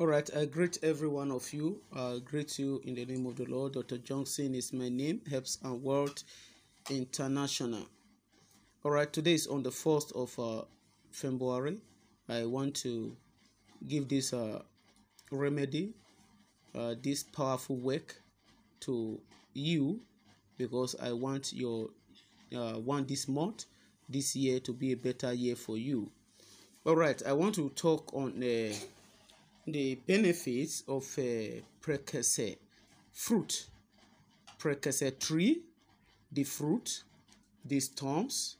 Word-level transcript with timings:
All 0.00 0.08
right, 0.08 0.28
I 0.36 0.46
greet 0.46 0.82
every 0.82 1.06
one 1.06 1.30
of 1.30 1.52
you. 1.52 1.80
I 1.94 2.18
greet 2.24 2.58
you 2.58 2.80
in 2.82 2.96
the 2.96 3.04
name 3.04 3.26
of 3.26 3.36
the 3.36 3.44
Lord. 3.44 3.74
Dr. 3.74 3.98
Johnson 3.98 4.52
is 4.56 4.72
my 4.72 4.88
name, 4.88 5.20
Helps 5.30 5.58
and 5.62 5.80
World 5.84 6.24
International. 6.90 7.86
All 8.82 8.90
right, 8.90 9.12
today 9.12 9.34
is 9.34 9.46
on 9.46 9.62
the 9.62 9.70
1st 9.70 10.16
of 10.16 10.36
uh, 10.36 10.64
February. 11.12 11.78
I 12.28 12.44
want 12.44 12.74
to 12.82 13.16
give 13.86 14.08
this 14.08 14.32
uh, 14.32 14.62
remedy, 15.30 15.94
uh, 16.74 16.96
this 17.00 17.22
powerful 17.22 17.76
work 17.76 18.16
to 18.80 19.20
you 19.52 20.00
because 20.58 20.96
I 21.00 21.12
want 21.12 21.52
your 21.52 21.90
uh, 22.52 22.80
want 22.80 23.06
this 23.06 23.28
month, 23.28 23.66
this 24.08 24.34
year 24.34 24.58
to 24.58 24.72
be 24.72 24.90
a 24.90 24.96
better 24.96 25.32
year 25.32 25.54
for 25.54 25.78
you. 25.78 26.10
All 26.84 26.96
right, 26.96 27.22
I 27.24 27.32
want 27.32 27.54
to 27.54 27.68
talk 27.76 28.12
on 28.12 28.42
uh, 28.42 28.74
the 29.66 29.94
benefits 30.06 30.84
of 30.88 31.02
uh, 31.18 31.60
prekese 31.80 32.58
fruit, 33.12 33.66
prekese 34.58 35.18
tree, 35.18 35.62
the 36.32 36.44
fruit, 36.44 37.04
the 37.64 37.80
storms, 37.80 38.56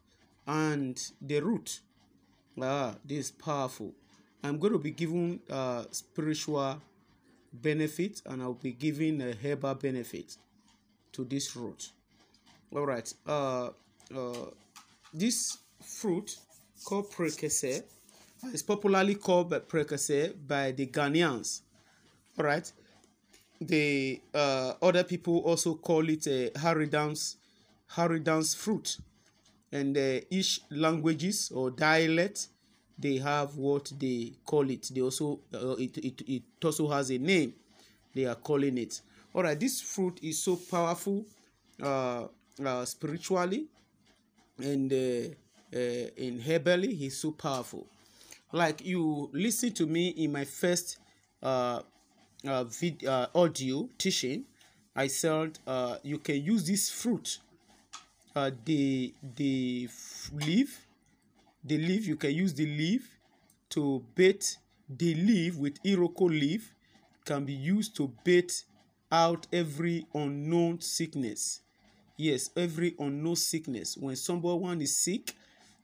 and 0.47 1.13
the 1.21 1.41
root. 1.41 1.81
Ah, 2.61 2.95
this 3.05 3.27
is 3.27 3.31
powerful. 3.31 3.93
I'm 4.43 4.59
going 4.59 4.73
to 4.73 4.79
be 4.79 4.91
giving 4.91 5.41
uh, 5.51 5.85
spiritual 5.91 6.81
benefit 7.53 8.23
and 8.27 8.43
I'll 8.43 8.55
be 8.55 8.73
giving 8.73 9.21
a 9.23 9.35
herbal 9.35 9.75
benefit 9.77 10.37
to 11.13 11.25
this 11.25 11.57
root. 11.57 11.91
All 12.75 12.87
right. 12.87 13.13
Uh, 13.27 13.71
uh, 14.15 14.33
this 15.13 15.59
fruit 15.83 16.37
called 16.85 17.11
prekese 17.11 17.83
is 18.53 18.63
popularly 18.63 19.15
called 19.15 19.51
prekese 19.69 20.35
by 20.47 20.73
the 20.73 20.87
Ghanaians. 20.87 21.63
All 22.39 22.45
right. 22.45 22.71
The 23.61 24.21
uh, 24.35 24.75
other 24.83 25.05
people 25.05 25.39
also 25.39 25.75
call 25.75 26.09
it 26.09 26.27
a 26.27 26.51
Haridans, 26.51 27.37
Haridans 27.93 28.57
fruit, 28.57 28.99
and 29.73 29.97
uh, 29.97 30.21
each 30.31 30.61
languages 30.71 31.51
or 31.55 31.71
dialect 31.71 32.49
they 32.99 33.17
have 33.17 33.57
what 33.57 33.93
they 33.99 34.33
call 34.45 34.69
it. 34.71 34.91
They 34.95 35.01
also 35.01 35.41
uh, 35.53 35.77
it, 35.77 35.97
it 35.99 36.21
it 36.29 36.43
also 36.65 36.89
has 36.89 37.11
a 37.11 37.19
name. 37.19 37.55
They 38.15 38.27
are 38.27 38.37
calling 38.37 38.79
it. 38.79 39.01
All 39.35 39.43
right. 39.43 39.59
This 39.59 39.81
fruit 39.81 40.21
is 40.23 40.41
so 40.43 40.57
powerful, 40.57 41.25
uh, 41.83 42.27
uh 42.65 42.85
spiritually, 42.85 43.67
and 44.59 44.93
uh, 44.93 44.97
uh, 45.77 45.79
in 46.17 46.41
herbally, 46.41 46.97
he's 46.97 47.17
so 47.17 47.33
powerful 47.33 47.87
like 48.55 48.85
you 48.87 49.29
listen 49.33 49.73
to 49.73 49.85
me 49.87 50.09
in 50.11 50.31
my 50.33 50.45
first 50.45 50.99
uh, 51.43 51.81
uh, 52.47 52.65
vid, 52.65 53.05
uh, 53.05 53.27
audio 53.35 53.89
teaching 53.99 54.45
i 54.95 55.07
said 55.09 55.59
uh, 55.67 55.97
you 56.03 56.19
can 56.19 56.43
use 56.43 56.65
this 56.67 56.89
fruit 56.89 57.39
uh, 58.37 58.51
the 58.65 59.13
the 59.37 59.89
leaf 60.47 60.87
the 61.65 61.79
leaf 61.79 62.07
you 62.07 62.17
can 62.17 62.31
use 62.33 62.55
the 62.55 62.67
leaf 62.67 63.19
to 63.69 64.05
bait 64.15 64.59
the 64.89 65.15
leaf 65.15 65.57
with 65.57 65.83
iroko 65.83 66.29
leaf 66.29 66.75
can 67.25 67.45
be 67.45 67.55
used 67.55 67.97
to 67.97 68.13
bait 68.23 68.65
out 69.11 69.47
every 69.53 70.07
unknown 70.15 70.81
sickness. 70.81 71.61
Yes 72.17 72.51
every 72.57 72.95
unknown 72.99 73.37
sickness. 73.37 73.97
When 73.97 74.17
someone 74.17 74.81
is 74.81 75.03
sick 75.03 75.35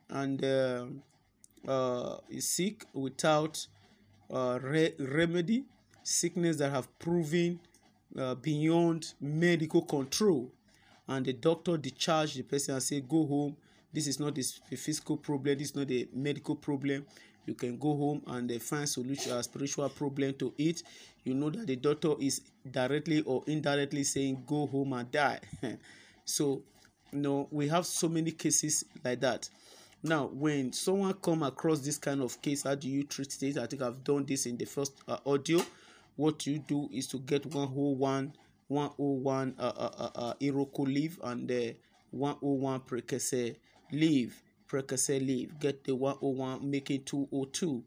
and 0.09 0.45
uh, 0.45 0.87
uh, 1.67 2.17
is 2.29 2.49
sick 2.49 2.85
without 2.93 3.67
uh, 4.33 4.59
re 4.63 4.95
remedy, 4.99 5.65
sickness 6.03 6.57
that 6.57 6.71
have 6.71 6.87
proven 6.99 7.61
uh, 8.19 8.35
beyond 8.37 9.15
medical 9.21 9.83
control, 9.83 10.51
and 11.09 11.27
the 11.27 11.33
doctor 11.33 11.77
discharge 11.77 12.35
the 12.35 12.43
person 12.43 12.75
and 12.75 12.83
say, 12.83 13.01
"Go 13.01 13.27
home. 13.27 13.57
This 13.93 14.07
is 14.07 14.21
not 14.21 14.39
a 14.39 14.77
physical 14.77 15.17
problem. 15.17 15.59
This 15.59 15.71
is 15.71 15.77
not 15.77 15.91
a 15.91 16.07
medical 16.15 16.55
problem. 16.55 17.05
You 17.47 17.55
can 17.55 17.79
go 17.79 17.97
home 17.97 18.23
and 18.29 18.51
uh, 18.51 18.59
find 18.59 18.89
solution, 18.89 19.33
a 19.33 19.43
spiritual 19.43 19.89
problem 19.89 20.35
to 20.35 20.53
it. 20.59 20.83
You 21.25 21.35
know 21.35 21.51
that 21.51 21.67
the 21.67 21.77
doctor 21.77 22.15
is 22.21 22.43
directly 22.71 23.23
or 23.23 23.43
indirectly 23.47 24.05
saying, 24.05 24.45
"Go 24.47 24.67
home 24.67 24.93
and 24.93 25.11
die." 25.11 25.41
so, 26.25 26.63
you 27.13 27.19
know, 27.19 27.49
we 27.51 27.69
have 27.69 27.87
so 27.87 28.09
many 28.09 28.31
cases 28.31 28.85
like 29.05 29.21
that 29.21 29.49
now 30.03 30.27
when 30.27 30.73
someone 30.73 31.15
come 31.15 31.43
across 31.43 31.81
this 31.81 31.99
kind 31.99 32.23
of 32.23 32.41
case 32.43 32.63
how 32.63 32.75
do 32.75 32.89
you 32.89 33.05
treat 33.05 33.43
it? 33.43 33.59
I 33.59 33.67
think 33.67 33.83
i've 33.83 34.03
done 34.05 34.25
this 34.25 34.47
in 34.47 34.57
the 34.57 34.65
first 34.65 34.95
uh, 35.09 35.19
audio. 35.27 35.61
What 36.17 36.47
you 36.47 36.59
do 36.59 36.89
is 36.93 37.07
to 37.09 37.19
get 37.19 37.47
101 37.47 38.33
101 38.69 39.55
uh, 39.59 39.63
uh, 39.63 39.91
uh, 39.99 40.11
uh, 40.15 40.35
iroko 40.41 40.87
leaf 40.87 41.19
and 41.23 41.49
the 41.49 41.75
101 42.11 42.81
prekese 42.81 43.57
leaf 43.93 44.43
prekese 44.69 45.27
leaf 45.27 45.51
get 45.59 45.83
the 45.85 45.95
101 45.95 46.71
make 46.71 46.91
it 46.91 47.07
202 47.07 47.83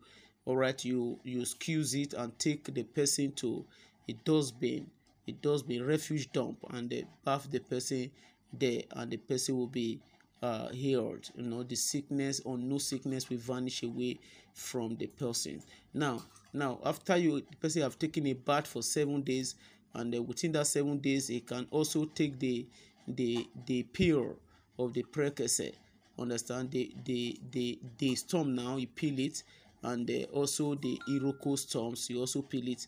all 0.46 0.58
right 0.58 0.84
you 0.84 1.20
you 1.24 1.42
excuse 1.42 1.94
it 1.94 2.14
and 2.14 2.38
take 2.40 2.74
the 2.74 2.84
person 2.84 3.32
to 3.32 3.66
a 4.10 4.14
dustbin. 4.26 4.88
A 5.28 5.32
dustbin 5.32 5.86
refuge 5.86 6.32
dump 6.34 6.58
and 6.72 6.90
they 6.90 7.06
bath 7.24 7.50
the 7.50 7.60
person 7.60 8.12
there 8.52 8.84
and 8.92 9.10
the 9.10 9.18
person 9.18 9.58
will 9.58 9.68
be 9.68 10.02
uh, 10.44 10.68
healed. 10.70 11.30
You 11.36 11.44
know, 11.44 11.64
the 11.64 11.76
sickness 11.76 12.42
or 12.44 12.58
no 12.58 12.78
sickness 12.78 13.30
will 13.30 13.38
vanish 13.38 13.82
away 13.84 14.20
from 14.54 14.96
the 14.98 15.08
person. 15.08 15.62
Now, 15.94 16.22
now 16.54 16.80
after 16.86 17.16
you 17.18 17.40
the 17.50 17.56
person 17.58 17.82
have 17.82 17.98
taken 17.98 18.28
a 18.28 18.34
bath 18.34 18.68
for 18.68 18.84
seven 18.84 19.22
days, 19.22 19.56
and 19.94 20.14
within 20.28 20.52
that 20.52 20.68
seven 20.68 20.98
days, 21.00 21.30
he 21.30 21.40
can 21.40 21.66
also 21.72 22.06
take 22.06 22.38
the 22.40 22.68
the 23.08 23.48
the 23.66 23.84
peel 23.84 24.36
of 24.78 24.94
the 24.94 25.04
prekese. 25.04 25.72
Understand 26.20 26.72
the 26.72 26.94
the 27.06 27.40
the 27.52 27.80
the 27.98 28.16
storm 28.16 28.54
now 28.54 28.76
you 28.76 28.88
peel 28.88 29.18
it, 29.20 29.44
and 29.82 30.10
uh, 30.12 30.24
also 30.34 30.76
the 30.76 31.00
iroko 31.10 31.58
storms 31.58 32.10
you 32.10 32.20
also 32.20 32.42
peel 32.42 32.68
it. 32.68 32.86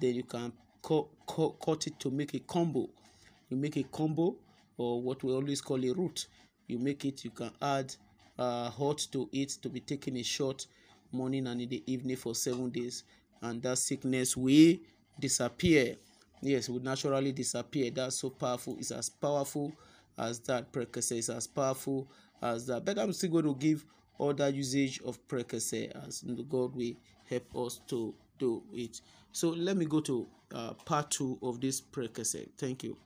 Then 0.00 0.14
you 0.14 0.22
can 0.24 0.52
cut, 0.82 1.06
cut, 1.26 1.58
cut 1.64 1.86
it 1.86 1.98
to 2.00 2.10
make 2.10 2.34
a 2.34 2.38
combo. 2.40 2.88
You 3.48 3.56
make 3.56 3.76
a 3.76 3.82
combo 3.84 4.36
or 4.76 5.00
what 5.02 5.22
we 5.24 5.32
always 5.32 5.60
call 5.60 5.84
a 5.84 5.92
root 5.92 6.26
you 6.68 6.78
make 6.78 7.04
it 7.04 7.24
you 7.24 7.30
can 7.30 7.50
add 7.60 7.94
uh, 8.38 8.70
hot 8.70 8.98
to 9.12 9.28
it 9.32 9.48
to 9.62 9.68
be 9.68 9.80
taken 9.80 10.16
a 10.16 10.22
short 10.22 10.66
morning 11.12 11.46
and 11.46 11.60
in 11.60 11.68
the 11.68 11.82
evening 11.86 12.16
for 12.16 12.34
seven 12.34 12.70
days. 12.70 13.04
And 13.42 13.62
that 13.62 13.78
sickness 13.78 14.36
will 14.36 14.76
disappear. 15.18 15.96
Yes 16.40 16.68
will 16.68 16.80
naturally 16.80 17.32
disappear. 17.32 17.90
That's 17.90 18.16
so 18.16 18.30
powerful. 18.30 18.76
It's 18.78 18.90
as 18.90 19.08
powerful 19.08 19.72
as 20.16 20.40
that 20.40 20.72
prekese. 20.72 21.18
Is 21.18 21.30
as 21.30 21.46
powerful 21.46 22.08
as 22.42 22.66
that. 22.66 22.84
But 22.84 22.98
i'm 22.98 23.12
still 23.12 23.30
going 23.30 23.44
to 23.44 23.54
give 23.54 23.84
other 24.20 24.48
usage 24.48 25.00
of 25.04 25.18
prekese 25.28 25.90
as 26.06 26.22
god 26.48 26.74
will 26.74 26.94
help 27.28 27.56
us 27.56 27.80
to 27.88 28.14
do 28.38 28.62
it. 28.72 29.00
So 29.32 29.50
let 29.50 29.76
me 29.76 29.84
go 29.84 30.00
to 30.00 30.26
uh, 30.54 30.72
part 30.74 31.10
two 31.10 31.38
of 31.42 31.60
this 31.60 31.80
prekese. 31.80 32.48
Thank 32.56 32.84
you 32.84 32.96